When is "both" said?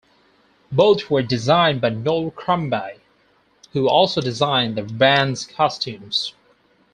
0.71-1.11